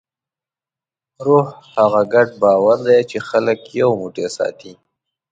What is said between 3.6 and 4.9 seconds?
یو موټی ساتي.